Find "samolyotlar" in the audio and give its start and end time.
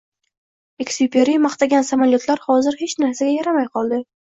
1.93-2.45